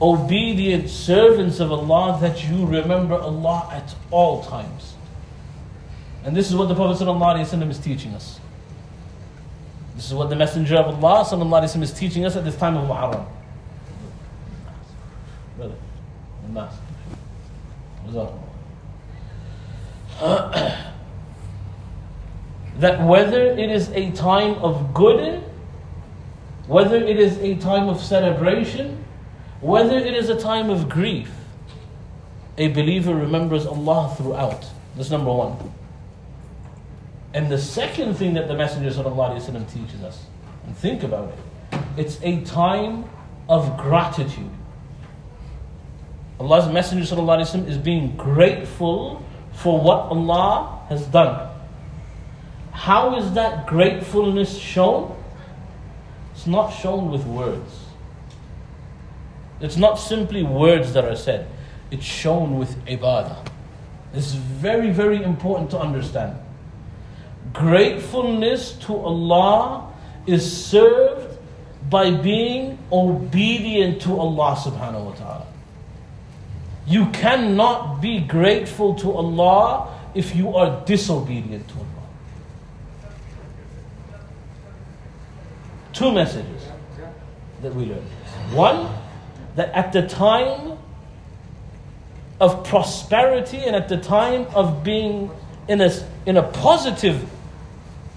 obedient 0.00 0.90
servants 0.90 1.60
of 1.60 1.72
Allah 1.72 2.18
that 2.20 2.46
you 2.46 2.66
remember 2.66 3.14
Allah 3.14 3.68
at 3.72 3.94
all 4.10 4.42
times. 4.42 4.94
And 6.24 6.36
this 6.36 6.48
is 6.50 6.56
what 6.56 6.68
the 6.68 6.74
Prophet 6.74 7.02
ﷺ 7.02 7.70
is 7.70 7.78
teaching 7.78 8.12
us. 8.14 8.40
This 9.94 10.06
is 10.06 10.14
what 10.14 10.28
the 10.28 10.36
Messenger 10.36 10.76
of 10.76 11.04
Allah 11.04 11.24
ﷺ 11.24 11.82
is 11.82 11.92
teaching 11.92 12.24
us 12.26 12.36
at 12.36 12.44
this 12.44 12.56
time 12.56 12.76
of 12.76 12.88
Muharram. 12.88 13.26
Brother. 18.06 18.32
that 22.78 23.00
whether 23.06 23.42
it 23.42 23.70
is 23.70 23.88
a 23.90 24.10
time 24.12 24.54
of 24.54 24.92
good, 24.94 25.42
whether 26.66 26.96
it 26.96 27.18
is 27.18 27.38
a 27.38 27.56
time 27.56 27.88
of 27.88 28.00
celebration, 28.00 29.04
whether 29.60 29.96
it 29.96 30.14
is 30.14 30.28
a 30.28 30.38
time 30.38 30.70
of 30.70 30.88
grief, 30.88 31.30
a 32.58 32.68
believer 32.68 33.14
remembers 33.14 33.66
Allah 33.66 34.14
throughout. 34.16 34.66
That's 34.96 35.10
number 35.10 35.32
one. 35.32 35.72
And 37.32 37.50
the 37.50 37.58
second 37.58 38.14
thing 38.14 38.34
that 38.34 38.46
the 38.46 38.54
Messenger 38.54 38.90
ﷺ 38.90 39.72
teaches 39.72 40.02
us, 40.02 40.26
and 40.66 40.76
think 40.76 41.02
about 41.02 41.32
it, 41.32 41.80
it's 41.96 42.18
a 42.22 42.42
time 42.42 43.04
of 43.48 43.76
gratitude. 43.76 44.50
Allah's 46.38 46.72
Messenger 46.72 47.16
ﷺ 47.16 47.68
is 47.68 47.76
being 47.76 48.16
grateful 48.16 49.24
for 49.52 49.80
what 49.80 50.10
Allah 50.10 50.80
has 50.88 51.06
done. 51.06 51.53
How 52.74 53.16
is 53.16 53.32
that 53.32 53.66
gratefulness 53.66 54.58
shown? 54.58 55.16
It's 56.34 56.46
not 56.46 56.70
shown 56.70 57.10
with 57.10 57.24
words. 57.24 57.86
It's 59.60 59.76
not 59.76 59.94
simply 59.94 60.42
words 60.42 60.92
that 60.92 61.04
are 61.04 61.16
said, 61.16 61.48
it's 61.90 62.04
shown 62.04 62.58
with 62.58 62.76
ibadah. 62.84 63.46
Is 64.12 64.34
very, 64.34 64.90
very 64.90 65.22
important 65.22 65.70
to 65.70 65.78
understand. 65.78 66.36
Gratefulness 67.52 68.72
to 68.86 68.94
Allah 68.94 69.92
is 70.26 70.44
served 70.44 71.38
by 71.88 72.10
being 72.10 72.78
obedient 72.92 74.02
to 74.02 74.18
Allah 74.18 74.56
subhanahu 74.56 75.04
wa 75.06 75.12
ta'ala. 75.14 75.46
You 76.86 77.06
cannot 77.10 78.00
be 78.00 78.20
grateful 78.20 78.94
to 78.96 79.12
Allah 79.12 79.88
if 80.14 80.34
you 80.36 80.54
are 80.56 80.84
disobedient 80.84 81.66
to 81.68 81.74
Allah. 81.74 81.93
Two 85.94 86.12
messages 86.12 86.68
that 87.62 87.74
we 87.74 87.86
learn. 87.86 88.02
One, 88.52 88.88
that 89.54 89.70
at 89.72 89.92
the 89.92 90.06
time 90.06 90.76
of 92.40 92.64
prosperity 92.64 93.58
and 93.58 93.76
at 93.76 93.88
the 93.88 93.96
time 93.96 94.46
of 94.54 94.82
being 94.82 95.30
in 95.68 95.80
a, 95.80 95.90
in 96.26 96.36
a 96.36 96.42
positive 96.42 97.28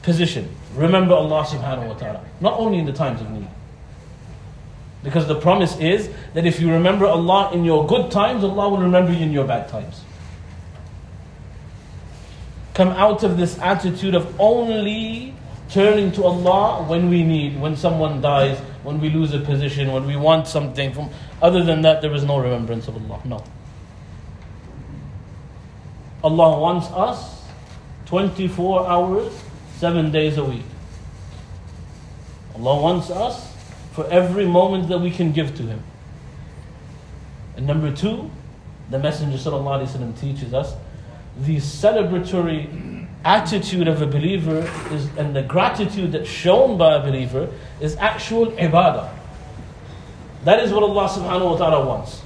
position, 0.01 0.49
remember 0.75 1.13
Allah 1.13 1.45
subhanahu 1.45 1.87
wa 1.87 1.93
ta'ala. 1.93 2.25
Not 2.41 2.59
only 2.59 2.79
in 2.79 2.85
the 2.85 2.93
times 2.93 3.21
of 3.21 3.29
need. 3.29 3.47
Because 5.03 5.27
the 5.27 5.39
promise 5.39 5.77
is 5.77 6.09
that 6.33 6.45
if 6.45 6.59
you 6.59 6.71
remember 6.71 7.05
Allah 7.05 7.51
in 7.53 7.63
your 7.63 7.85
good 7.85 8.11
times, 8.11 8.43
Allah 8.43 8.69
will 8.69 8.79
remember 8.79 9.13
you 9.13 9.23
in 9.23 9.31
your 9.31 9.45
bad 9.45 9.69
times. 9.69 10.01
Come 12.73 12.89
out 12.89 13.23
of 13.23 13.37
this 13.37 13.57
attitude 13.59 14.15
of 14.15 14.39
only 14.39 15.33
turning 15.69 16.11
to 16.13 16.23
Allah 16.23 16.83
when 16.83 17.09
we 17.09 17.23
need, 17.23 17.59
when 17.59 17.75
someone 17.75 18.21
dies, 18.21 18.57
when 18.83 18.99
we 18.99 19.09
lose 19.09 19.33
a 19.33 19.39
position, 19.39 19.91
when 19.91 20.05
we 20.05 20.15
want 20.15 20.47
something 20.47 20.93
from 20.93 21.09
other 21.41 21.63
than 21.63 21.81
that 21.81 22.01
there 22.01 22.13
is 22.13 22.23
no 22.23 22.37
remembrance 22.37 22.87
of 22.87 22.95
Allah. 22.95 23.21
No. 23.25 23.43
Allah 26.23 26.59
wants 26.59 26.87
us 26.87 27.43
24 28.05 28.87
hours, 28.87 29.33
7 29.77 30.11
days 30.11 30.37
a 30.37 30.43
week. 30.43 30.63
Allah 32.55 32.81
wants 32.81 33.09
us 33.09 33.53
for 33.91 34.07
every 34.07 34.45
moment 34.45 34.87
that 34.89 34.99
we 34.99 35.11
can 35.11 35.31
give 35.31 35.55
to 35.57 35.63
Him. 35.63 35.83
And 37.55 37.67
number 37.67 37.91
two, 37.91 38.31
the 38.89 38.99
Messenger 38.99 39.37
ﷺ 39.37 40.19
teaches 40.19 40.53
us 40.53 40.75
the 41.39 41.57
celebratory 41.57 42.86
attitude 43.26 43.88
of 43.88 44.02
a 44.02 44.06
believer 44.06 44.68
is, 44.90 45.08
and 45.16 45.34
the 45.34 45.42
gratitude 45.42 46.12
that's 46.12 46.28
shown 46.28 46.76
by 46.76 46.96
a 46.96 47.00
believer 47.00 47.48
is 47.80 47.96
actual 47.96 48.46
ibadah. 48.52 49.12
That 50.44 50.60
is 50.60 50.72
what 50.72 50.82
Allah 50.82 51.08
subhanahu 51.08 51.52
wa 51.52 51.56
ta'ala 51.56 51.86
wants. 51.86 52.22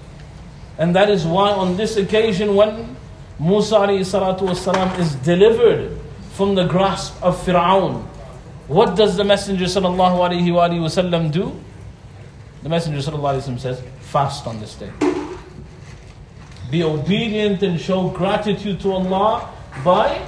And 0.79 0.95
that 0.97 1.11
is 1.11 1.27
why 1.27 1.51
on 1.51 1.77
this 1.77 1.97
occasion 1.97 2.55
when 2.55 2.97
Musa 3.39 3.77
والسلام, 3.77 4.99
is 4.99 5.15
delivered 5.17 5.99
from 6.33 6.55
the 6.55 6.67
grasp 6.67 7.23
of 7.23 7.37
Fir'aun, 7.45 8.03
what 8.69 8.97
does 8.97 9.17
the 9.17 9.25
Messenger 9.25 9.67
sallallahu 9.67 10.31
alayhi 10.31 10.53
wa 10.53 10.69
sallam 10.89 11.31
do? 11.31 11.55
The 12.63 12.69
Messenger 12.69 12.99
sallallahu 12.99 13.35
alayhi 13.37 13.49
wa 13.49 13.55
sallam 13.55 13.61
says, 13.61 13.83
fast 14.01 14.47
on 14.47 14.61
this 14.61 14.75
day. 14.75 14.91
Be 16.71 16.83
obedient 16.83 17.63
and 17.63 17.79
show 17.79 18.09
gratitude 18.09 18.81
to 18.81 18.93
Allah 18.93 19.53
by 19.85 20.27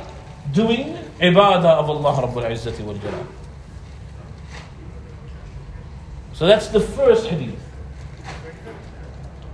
doing 0.51 0.97
ibadah 1.19 1.79
of 1.79 1.89
Allah 1.89 2.27
Rabbul 2.27 2.43
Izzati 2.49 2.81
wal 2.83 2.95
Jalal. 2.95 3.27
So 6.33 6.47
that's 6.47 6.67
the 6.67 6.79
first 6.79 7.27
hadith. 7.27 7.59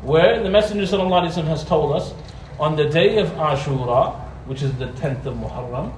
Where 0.02 0.42
the 0.42 0.50
Messenger 0.50 0.86
ﷺ 0.98 1.44
has 1.46 1.64
told 1.66 1.96
us 1.96 2.14
on 2.60 2.76
the 2.76 2.86
day 2.90 3.18
of 3.18 3.28
Ashura, 3.32 4.16
which 4.48 4.64
is 4.64 4.74
the 4.74 4.88
10th 4.88 5.26
of 5.26 5.36
Muharram, 5.36 5.92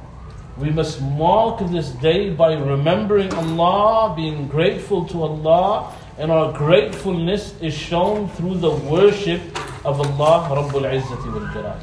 we 0.57 0.69
must 0.69 1.01
mark 1.01 1.59
this 1.71 1.89
day 1.91 2.29
by 2.29 2.53
remembering 2.53 3.33
Allah, 3.33 4.13
being 4.15 4.47
grateful 4.47 5.05
to 5.05 5.23
Allah, 5.23 5.93
and 6.17 6.31
our 6.31 6.51
gratefulness 6.51 7.55
is 7.61 7.73
shown 7.73 8.27
through 8.29 8.57
the 8.57 8.71
worship 8.71 9.41
of 9.85 10.01
Allah 10.01 10.49
Rabbul 10.49 10.83
Izzati 10.83 11.33
wal 11.33 11.53
Jalal. 11.53 11.79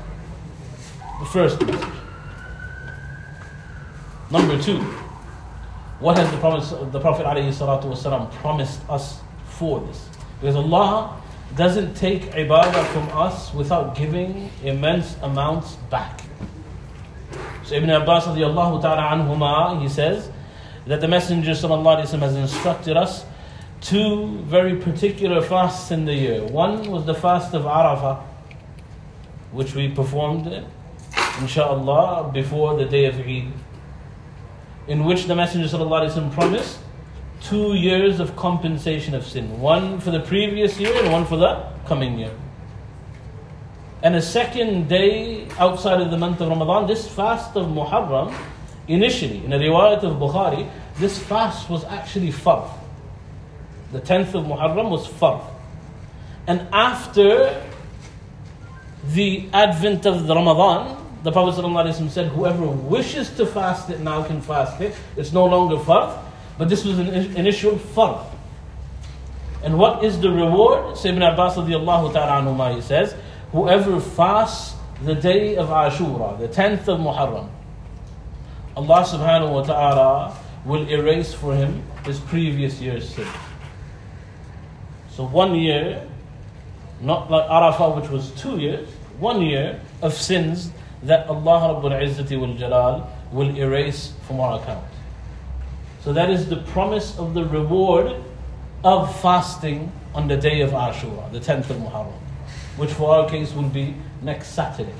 The 1.21 1.27
first 1.27 1.65
message. 1.67 1.98
Number 4.31 4.61
two, 4.61 4.81
what 6.01 6.19
has 6.19 6.31
the 6.31 6.37
Prophet, 6.37 6.93
the 6.93 7.01
Prophet 7.01 7.25
ﷺ 7.25 8.31
promised 8.33 8.81
us 8.91 9.21
for 9.47 9.81
this? 9.81 10.09
Because 10.41 10.57
Allah 10.57 11.21
doesn't 11.57 11.95
take 11.95 12.23
ibadah 12.33 12.85
from 12.89 13.09
us 13.19 13.53
without 13.55 13.97
giving 13.97 14.51
immense 14.63 15.17
amounts 15.23 15.77
back. 15.91 16.21
So 17.65 17.75
Ibn 17.75 17.91
Abbas 17.91 18.27
radiallahu 18.27 18.83
ta'ala 18.83 19.17
anhuma, 19.17 19.81
he 19.81 19.89
says 19.89 20.31
that 20.87 21.01
the 21.01 21.09
Messenger 21.09 21.55
wa 21.67 21.97
has 21.97 22.37
instructed 22.37 22.97
us 22.97 23.25
two 23.81 24.39
very 24.45 24.77
particular 24.77 25.41
fasts 25.41 25.91
in 25.91 26.05
the 26.05 26.15
year. 26.15 26.45
One 26.45 26.91
was 26.91 27.07
the 27.07 27.15
fast 27.15 27.55
of 27.55 27.63
Arafah, 27.63 28.23
which 29.53 29.75
we 29.75 29.89
performed, 29.89 30.65
inshallah, 31.41 32.31
before 32.33 32.77
the 32.77 32.85
day 32.85 33.07
of 33.07 33.19
Eid, 33.19 33.53
in 34.89 35.05
which 35.05 35.27
the 35.27 35.37
Messenger 35.37 35.69
ﷺ 35.77 36.33
promised 36.33 36.79
two 37.43 37.75
years 37.75 38.19
of 38.19 38.35
compensation 38.35 39.15
of 39.15 39.25
sin 39.25 39.61
one 39.61 40.01
for 40.01 40.11
the 40.11 40.21
previous 40.21 40.81
year 40.81 40.93
and 41.03 41.13
one 41.13 41.25
for 41.25 41.37
the 41.37 41.65
coming 41.87 42.19
year. 42.19 42.33
And 44.03 44.15
a 44.17 44.23
second 44.23 44.89
day 44.89 45.49
outside 45.59 46.01
of 46.01 46.11
the 46.11 46.17
month 46.17 46.41
of 46.41 46.49
Ramadan, 46.49 46.87
this 46.87 47.07
fast 47.09 47.57
of 47.57 47.67
Muharram, 47.67 48.35
initially, 48.87 49.45
in 49.45 49.53
a 49.53 49.59
riwayat 49.59 50.03
of 50.05 50.19
Bukhari, 50.19 50.71
this 50.97 51.19
fast 51.19 51.69
was 51.69 51.85
actually 51.85 52.31
fard. 52.31 52.71
The 53.93 54.01
10th 54.01 54.35
of 54.35 54.45
Muharram 54.45 54.89
was 54.91 55.07
fard. 55.07 55.45
And 56.47 56.67
after 56.73 57.63
the 59.05 59.49
advent 59.53 60.07
of 60.07 60.27
the 60.27 60.35
Ramadan, 60.35 60.97
the 61.23 61.33
Prophet 61.33 61.61
ﷺ 61.61 62.11
said, 62.11 62.29
Whoever 62.29 62.65
wishes 62.67 63.31
to 63.37 63.47
fast 63.47 63.91
it 63.91 64.01
now 64.01 64.23
can 64.23 64.41
fast 64.41 64.81
it. 64.81 64.95
It's 65.17 65.33
no 65.33 65.45
longer 65.47 65.77
fard, 65.77 66.17
but 66.57 66.69
this 66.69 66.85
was 66.85 66.99
an 66.99 67.09
initial 67.37 67.73
fard. 67.73 68.25
And 69.65 69.79
what 69.79 70.05
is 70.05 70.21
the 70.21 70.31
reward? 70.31 70.95
Sayyidina 70.95 71.33
Abbas 71.35 71.57
radiallahu 71.57 72.13
ta'ala 72.13 72.75
he 72.75 72.81
says, 72.81 73.15
Whoever 73.51 73.99
fasts 73.99 74.77
the 75.03 75.15
day 75.15 75.57
of 75.57 75.69
Ashura, 75.69 76.39
the 76.39 76.49
10th 76.49 76.87
of 76.87 77.01
Muharram, 77.01 77.49
Allah 78.77 79.03
subhanahu 79.03 79.53
wa 79.53 79.63
ta'ala 79.63 80.37
will 80.65 80.89
erase 80.89 81.35
for 81.35 81.55
him 81.55 81.83
his 82.05 82.21
previous 82.21 82.81
year's 82.81 83.09
sin. 83.09 83.27
So 85.11 85.27
one 85.27 85.57
year, 85.57 86.07
not 87.01 87.29
like 87.29 87.49
Arafah, 87.49 88.01
which 88.01 88.11
was 88.11 88.31
two 88.33 88.59
years, 88.59 88.89
one 89.19 89.43
year 89.43 89.81
of 90.01 90.15
sins 90.15 90.71
that 91.03 91.29
Allah 91.29 91.81
Rabbul 91.81 92.59
Jalal 92.59 93.11
will 93.33 93.57
erase 93.57 94.13
from 94.27 94.41
our 94.41 94.61
account. 94.61 94.85
So 96.03 96.13
that 96.13 96.31
is 96.31 96.49
the 96.49 96.57
promise 96.57 97.19
of 97.19 97.35
the 97.35 97.45
reward 97.45 98.17
of 98.85 99.21
fasting 99.21 99.93
on 100.15 100.29
the 100.29 100.37
day 100.37 100.61
of 100.61 100.71
Ashura, 100.71 101.31
the 101.33 101.41
10th 101.41 101.71
of 101.71 101.77
Muharram, 101.77 102.13
which 102.77 102.91
for 102.91 103.15
our 103.15 103.29
case 103.29 103.53
will 103.53 103.69
be 103.69 103.95
next 104.23 104.49
Saturday. 104.49 104.95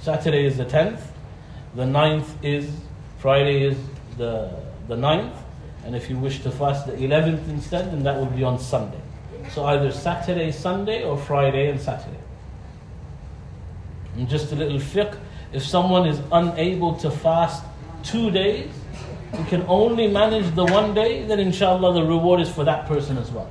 Saturday 0.00 0.46
is 0.46 0.56
the 0.56 0.64
10th, 0.64 1.00
the 1.74 1.84
9th 1.84 2.28
is, 2.42 2.70
Friday 3.18 3.64
is 3.64 3.76
the, 4.16 4.50
the 4.86 4.96
9th, 4.96 5.34
and 5.84 5.94
if 5.94 6.08
you 6.08 6.16
wish 6.16 6.42
to 6.42 6.50
fast 6.50 6.86
the 6.86 6.92
11th 6.92 7.48
instead, 7.48 7.90
then 7.92 8.02
that 8.04 8.16
will 8.16 8.26
be 8.26 8.44
on 8.44 8.58
Sunday. 8.58 9.00
So 9.52 9.64
either 9.66 9.90
Saturday, 9.92 10.52
Sunday, 10.52 11.04
or 11.04 11.16
Friday 11.16 11.70
and 11.70 11.80
Saturday. 11.80 12.18
And 14.18 14.28
just 14.28 14.52
a 14.52 14.56
little 14.56 14.78
fiqh 14.78 15.16
if 15.52 15.64
someone 15.64 16.06
is 16.06 16.20
unable 16.30 16.94
to 16.96 17.10
fast 17.10 17.64
two 18.02 18.30
days, 18.30 18.70
he 19.36 19.44
can 19.44 19.64
only 19.68 20.06
manage 20.06 20.54
the 20.54 20.64
one 20.64 20.94
day, 20.94 21.24
then 21.24 21.38
inshallah 21.38 21.94
the 21.94 22.02
reward 22.02 22.40
is 22.40 22.50
for 22.50 22.64
that 22.64 22.86
person 22.86 23.18
as 23.18 23.30
well. 23.30 23.50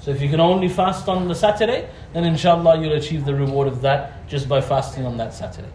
So 0.00 0.10
if 0.10 0.20
you 0.20 0.28
can 0.28 0.40
only 0.40 0.68
fast 0.68 1.08
on 1.08 1.28
the 1.28 1.34
Saturday, 1.34 1.88
then 2.12 2.24
inshallah 2.24 2.80
you'll 2.80 2.94
achieve 2.94 3.24
the 3.24 3.34
reward 3.34 3.68
of 3.68 3.82
that 3.82 4.28
just 4.28 4.48
by 4.48 4.60
fasting 4.60 5.04
on 5.06 5.16
that 5.18 5.32
Saturday. 5.32 5.68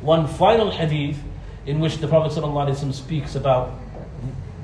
One 0.00 0.26
final 0.26 0.70
hadith 0.70 1.18
in 1.66 1.80
which 1.80 1.98
the 1.98 2.08
Prophet 2.08 2.32
speaks 2.94 3.34
about 3.34 3.72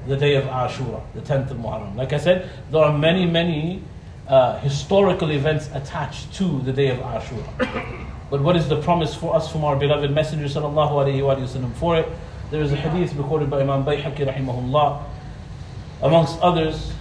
the 0.06 0.16
day 0.16 0.36
of 0.36 0.44
Ashura, 0.44 1.02
the 1.14 1.20
10th 1.20 1.50
of 1.50 1.58
Muharram. 1.58 1.96
Like 1.96 2.12
I 2.12 2.18
said, 2.18 2.48
there 2.70 2.82
are 2.82 2.96
many, 2.96 3.26
many 3.26 3.82
uh, 4.26 4.58
historical 4.60 5.30
events 5.30 5.68
attached 5.74 6.32
to 6.34 6.60
the 6.62 6.72
day 6.72 6.88
of 6.88 6.98
Ashura. 6.98 8.06
But 8.30 8.42
what 8.42 8.56
is 8.56 8.68
the 8.68 8.80
promise 8.82 9.14
for 9.14 9.34
us 9.34 9.50
from 9.50 9.64
our 9.64 9.76
beloved 9.76 10.10
Messenger 10.10 10.46
sallallahu 10.46 10.90
alayhi 10.90 11.24
wa 11.24 11.34
sallam 11.36 11.72
for 11.74 11.96
it? 11.96 12.08
There 12.50 12.62
is 12.62 12.72
a 12.72 12.76
hadith 12.76 13.14
recorded 13.14 13.48
by 13.48 13.60
Imam 13.60 13.84
Bayhaqi 13.84 14.26
rahimahullah, 14.26 15.02
amongst 16.02 16.38
others, 16.40 16.92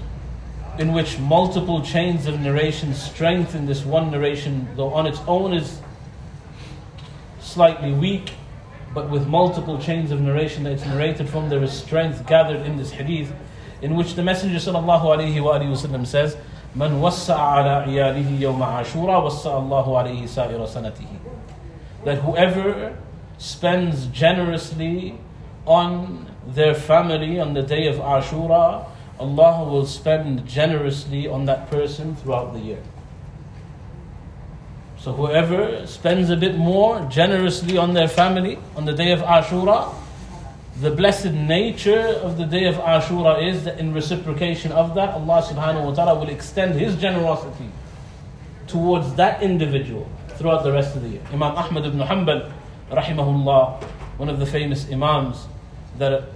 in 0.79 0.93
which 0.93 1.19
multiple 1.19 1.81
chains 1.81 2.27
of 2.27 2.39
narration 2.39 2.93
strengthen 2.93 3.65
this 3.65 3.83
one 3.83 4.11
narration, 4.11 4.67
though 4.75 4.93
on 4.93 5.07
its 5.07 5.19
own 5.27 5.53
is 5.53 5.81
slightly 7.39 7.91
weak, 7.91 8.33
but 8.93 9.09
with 9.09 9.27
multiple 9.27 9.79
chains 9.79 10.11
of 10.11 10.21
narration 10.21 10.63
that 10.63 10.73
it's 10.73 10.85
narrated 10.85 11.27
from, 11.27 11.49
there 11.49 11.63
is 11.63 11.73
strength 11.73 12.25
gathered 12.27 12.65
in 12.65 12.77
this 12.77 12.91
hadith, 12.91 13.33
in 13.81 13.95
which 13.95 14.15
the 14.15 14.23
Messenger 14.23 14.57
sallallahu 14.57 15.03
alayhi 15.03 15.43
wa 15.43 15.59
sallam 15.59 16.05
says, 16.05 16.37
من 16.76 16.92
وسع 17.02 17.40
على 17.40 17.70
عياله 17.70 18.40
يوم 18.40 18.62
عاشوراء 18.62 19.24
وسع 19.24 19.58
الله 19.58 19.98
عليه 19.98 20.26
سائر 20.26 20.66
سنته 20.66 21.06
that 22.04 22.18
whoever 22.18 22.96
spends 23.38 24.06
generously 24.06 25.18
on 25.66 26.26
their 26.46 26.74
family 26.74 27.38
on 27.38 27.54
the 27.54 27.62
day 27.62 27.86
of 27.86 27.96
Ashura 27.96 28.86
Allah 29.20 29.64
will 29.64 29.86
spend 29.86 30.46
generously 30.46 31.28
on 31.28 31.44
that 31.44 31.70
person 31.70 32.16
throughout 32.16 32.52
the 32.52 32.60
year 32.60 32.82
so 35.02 35.12
whoever 35.12 35.84
spends 35.84 36.30
a 36.30 36.36
bit 36.36 36.56
more 36.56 37.00
generously 37.10 37.76
on 37.76 37.92
their 37.92 38.06
family 38.06 38.56
on 38.76 38.84
the 38.84 38.92
day 38.92 39.10
of 39.10 39.18
Ashura, 39.18 39.92
the 40.79 40.91
blessed 40.91 41.31
nature 41.31 42.19
of 42.21 42.37
the 42.37 42.45
day 42.45 42.65
of 42.65 42.75
Ashura 42.75 43.41
is 43.43 43.63
that 43.63 43.79
in 43.79 43.93
reciprocation 43.93 44.71
of 44.71 44.93
that, 44.93 45.09
Allah 45.09 45.41
subhanahu 45.41 45.85
wa 45.85 45.93
ta'ala 45.93 46.19
will 46.19 46.29
extend 46.29 46.75
His 46.79 46.95
generosity 46.95 47.69
towards 48.67 49.15
that 49.15 49.41
individual 49.41 50.07
throughout 50.37 50.63
the 50.63 50.71
rest 50.71 50.95
of 50.95 51.01
the 51.01 51.09
year. 51.09 51.21
Imam 51.31 51.55
Ahmad 51.55 51.85
ibn 51.85 51.99
Hanbal, 51.99 52.51
rahimahullah, 52.91 53.83
one 54.17 54.29
of 54.29 54.37
the 54.37 54.45
famous 54.45 54.87
Imams 54.91 55.47
that 55.97 56.29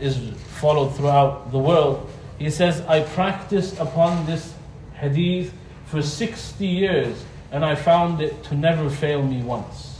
is 0.00 0.18
followed 0.60 0.96
throughout 0.96 1.52
the 1.52 1.58
world, 1.58 2.10
he 2.38 2.50
says, 2.50 2.80
I 2.82 3.02
practiced 3.02 3.78
upon 3.78 4.26
this 4.26 4.52
hadith 4.94 5.52
for 5.86 6.02
60 6.02 6.66
years 6.66 7.24
and 7.52 7.64
I 7.64 7.76
found 7.76 8.20
it 8.20 8.42
to 8.44 8.56
never 8.56 8.90
fail 8.90 9.22
me 9.22 9.42
once. 9.42 9.95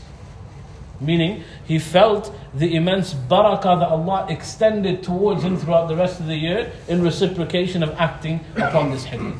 Meaning, 1.00 1.44
he 1.66 1.78
felt 1.78 2.34
the 2.54 2.74
immense 2.74 3.12
barakah 3.12 3.80
that 3.80 3.88
Allah 3.88 4.26
extended 4.30 5.02
towards 5.02 5.42
him 5.42 5.56
throughout 5.56 5.88
the 5.88 5.96
rest 5.96 6.20
of 6.20 6.26
the 6.26 6.36
year 6.36 6.72
in 6.88 7.02
reciprocation 7.02 7.82
of 7.82 7.90
acting 7.98 8.40
upon 8.56 8.90
this 8.90 9.04
hadith. 9.04 9.36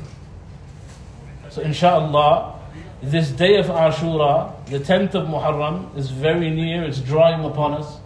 So, 1.48 1.62
inshallah, 1.62 2.60
this 3.02 3.30
day 3.30 3.56
of 3.56 3.66
Ashura, 3.66 4.52
the 4.66 4.78
10th 4.78 5.14
of 5.14 5.28
Muharram, 5.28 5.96
is 5.96 6.10
very 6.10 6.50
near, 6.50 6.84
it's 6.84 7.00
drawing 7.00 7.44
upon 7.44 7.74
us. 7.74 7.98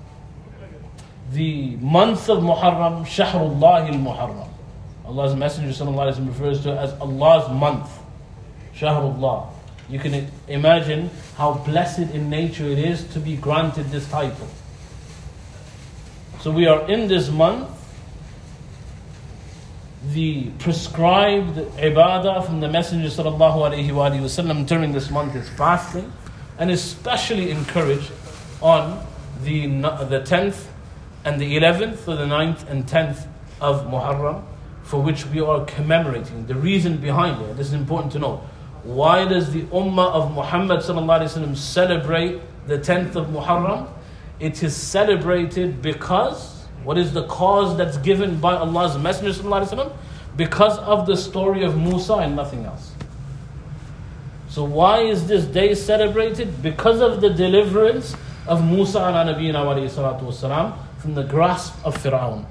The 1.33 1.77
month 1.77 2.29
of 2.29 2.43
Muharram, 2.43 3.05
Shahrullah 3.05 3.89
al 3.89 3.95
Muharram. 3.95 4.49
Allah's 5.05 5.35
Messenger 5.35 5.85
وسلم, 5.85 6.29
refers 6.29 6.63
to 6.63 6.73
it 6.73 6.77
as 6.77 6.93
Allah's 7.01 7.51
month, 7.53 7.89
Shahrullah 8.75 9.49
you 9.91 9.99
can 9.99 10.31
imagine 10.47 11.11
how 11.37 11.55
blessed 11.55 12.15
in 12.15 12.31
nature 12.31 12.65
it 12.65 12.79
is 12.79 13.05
to 13.13 13.19
be 13.19 13.37
granted 13.37 13.91
this 13.91 14.09
title. 14.09 14.49
So 16.41 16.51
we 16.51 16.67
are 16.67 16.89
in 16.89 17.09
this 17.09 17.29
month. 17.29 17.69
The 20.13 20.49
prescribed 20.59 21.57
ibadah 21.77 22.47
from 22.47 22.61
the 22.61 22.69
Messenger 22.69 23.09
sallallahu 23.09 23.91
alaihi 23.91 24.67
during 24.67 24.93
this 24.93 25.11
month 25.11 25.35
is 25.35 25.49
fasting, 25.51 26.11
and 26.59 26.71
especially 26.71 27.51
encouraged 27.51 28.11
on 28.63 29.05
the 29.43 29.67
the 30.09 30.23
tenth 30.25 30.69
and 31.25 31.39
the 31.39 31.59
eleventh, 31.59 32.09
or 32.09 32.17
the 32.17 32.25
9th 32.25 32.67
and 32.71 32.89
tenth 32.89 33.27
of 33.61 33.85
Muharram, 33.87 34.43
for 34.85 35.03
which 35.03 35.27
we 35.27 35.41
are 35.41 35.67
commemorating. 35.67 36.47
The 36.47 36.55
reason 36.55 36.97
behind 36.97 37.43
it, 37.43 37.59
this 37.59 37.67
is 37.67 37.75
important 37.75 38.13
to 38.13 38.19
know 38.19 38.43
why 38.83 39.27
does 39.27 39.53
the 39.53 39.63
Ummah 39.65 40.11
of 40.13 40.33
Muhammad 40.35 40.83
celebrate 40.83 42.41
the 42.67 42.79
10th 42.79 43.17
of 43.17 43.27
Muharram? 43.29 43.89
It 44.39 44.63
is 44.63 44.75
celebrated 44.75 45.83
because, 45.83 46.65
what 46.83 46.97
is 46.97 47.13
the 47.13 47.27
cause 47.27 47.77
that's 47.77 47.99
given 47.99 48.41
by 48.41 48.55
Allah's 48.55 48.97
Messenger? 48.97 49.93
Because 50.37 50.79
of 50.79 51.07
the 51.07 51.17
story 51.17 51.63
of 51.63 51.77
Musa 51.77 52.15
and 52.15 52.37
nothing 52.37 52.65
else. 52.65 52.93
So, 54.49 54.65
why 54.65 55.01
is 55.01 55.27
this 55.27 55.45
day 55.45 55.75
celebrated? 55.75 56.63
Because 56.63 57.01
of 57.01 57.21
the 57.21 57.31
deliverance 57.31 58.17
of 58.47 58.65
Musa 58.65 59.01
and 59.01 59.29
Nabiyyina 59.29 60.77
from 60.99 61.15
the 61.15 61.23
grasp 61.23 61.75
of 61.85 61.97
Fir'aun. 61.97 62.47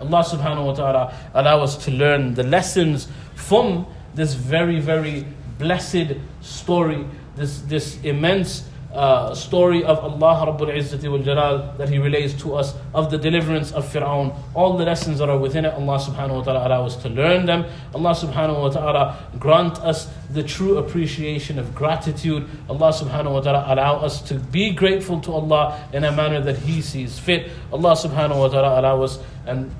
Allah 0.00 0.24
subhanahu 0.24 0.66
wa 0.66 0.72
ta'ala 0.74 1.14
allow 1.34 1.60
us 1.62 1.76
to 1.84 1.90
learn 1.90 2.34
the 2.34 2.42
lessons 2.42 3.08
from 3.34 3.86
this 4.14 4.34
very, 4.34 4.80
very 4.80 5.26
blessed 5.60 6.16
story, 6.40 7.06
this, 7.36 7.60
this 7.62 8.00
immense 8.02 8.64
uh, 8.92 9.32
story 9.34 9.84
of 9.84 9.98
Allah 10.00 10.52
Rabbul 10.52 11.24
Jalal 11.24 11.74
that 11.78 11.88
He 11.88 11.98
relays 11.98 12.34
to 12.42 12.56
us 12.56 12.74
of 12.92 13.10
the 13.10 13.18
deliverance 13.18 13.70
of 13.72 13.84
Fir'aun. 13.84 14.36
All 14.54 14.76
the 14.76 14.84
lessons 14.84 15.18
that 15.18 15.28
are 15.28 15.38
within 15.38 15.64
it, 15.64 15.74
Allah 15.74 15.98
subhanahu 15.98 16.38
wa 16.38 16.42
ta'ala 16.42 16.66
allow 16.66 16.86
us 16.86 16.96
to 17.02 17.08
learn 17.08 17.46
them. 17.46 17.66
Allah 17.94 18.10
subhanahu 18.10 18.60
wa 18.60 18.68
ta'ala 18.68 19.30
grant 19.38 19.78
us 19.78 20.08
the 20.30 20.42
true 20.42 20.78
appreciation 20.78 21.58
of 21.58 21.74
gratitude. 21.74 22.48
Allah 22.68 22.92
subhanahu 22.92 23.32
wa 23.32 23.40
ta'ala 23.40 23.72
allow 23.72 24.00
us 24.00 24.22
to 24.22 24.34
be 24.34 24.72
grateful 24.72 25.20
to 25.20 25.32
Allah 25.32 25.88
in 25.92 26.02
a 26.02 26.10
manner 26.12 26.40
that 26.40 26.58
He 26.58 26.82
sees 26.82 27.18
fit. 27.18 27.50
Allah 27.72 27.92
subhanahu 27.92 28.38
wa 28.40 28.48
ta'ala 28.48 28.80
allow 28.80 29.02
us 29.02 29.20
and 29.46 29.70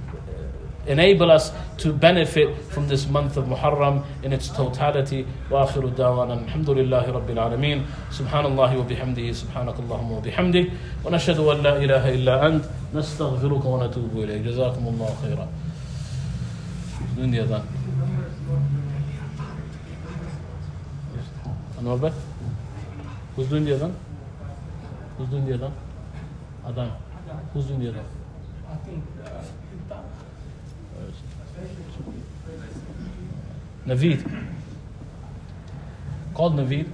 enable 0.88 1.32
us 1.32 1.52
to 1.78 1.92
benefit 1.94 2.56
from 2.70 2.88
this 2.88 3.08
month 3.08 3.38
of 3.38 3.46
Muharram 3.46 4.04
in 4.24 4.34
its 4.34 4.50
totality. 4.50 5.26
وآخر 5.52 5.84
الدعوانا 5.86 6.34
الحمد 6.34 6.70
لله 6.70 7.12
رب 7.12 7.30
العالمين 7.30 7.86
سبحان 8.12 8.46
الله 8.46 8.78
وبحمده 8.78 9.32
سبحانك 9.32 9.80
اللهم 9.80 10.12
وبحمدك 10.12 10.66
ونشهد 11.06 11.40
أن 11.40 11.58
لا 11.64 11.78
إله 11.78 12.04
إلا 12.14 12.48
أنت 12.48 12.64
نستغفرك 12.94 13.66
ونتوب 13.66 14.14
إليك 14.16 14.42
جزاكم 14.42 14.88
الله 14.88 15.10
خيرا 15.22 15.48
دنيا 17.18 17.62
Anwar 21.80 22.02
Bey? 22.02 22.12
Who's 23.36 23.48
doing 23.50 23.66
the 23.66 23.72
adhan? 23.72 23.94
Who's 25.18 25.28
doing 25.30 25.46
the 25.46 25.54
adhan? 25.58 25.72
Adhan. 26.66 26.90
Who's 27.54 27.66
doing 27.66 27.80
the 27.82 27.92
adhan? 27.92 28.06
I 28.72 28.76
think 28.78 29.04
Naveed. 33.87 34.25
Called 36.35 36.57
Naveed. 36.57 36.89